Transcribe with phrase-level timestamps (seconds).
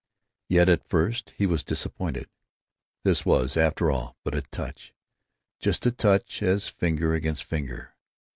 [0.49, 2.27] Yet at first he was disappointed.
[3.03, 7.93] This was, after all, but a touch—just such a touch as finger against finger.